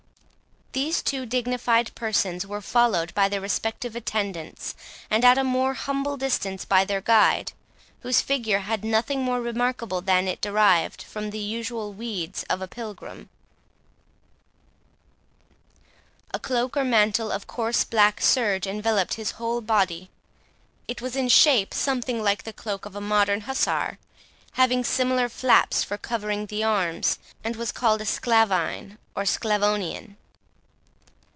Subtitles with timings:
[0.73, 4.73] These two dignified persons were followed by their respective attendants,
[5.09, 7.51] and at a more humble distance by their guide,
[8.03, 12.69] whose figure had nothing more remarkable than it derived from the usual weeds of a
[12.69, 13.27] pilgrim.
[16.33, 20.09] A cloak or mantle of coarse black serge, enveloped his whole body.
[20.87, 23.99] It was in shape something like the cloak of a modern hussar,
[24.53, 30.15] having similar flaps for covering the arms, and was called a "Sclaveyn", or "Sclavonian".